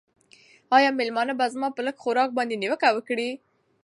آیا 0.77 0.89
مېلمانه 0.99 1.33
به 1.39 1.45
زما 1.53 1.67
په 1.75 1.81
لږ 1.85 1.95
خوراک 2.03 2.29
باندې 2.37 2.59
نیوکه 2.61 2.89
وکړي؟ 2.93 3.29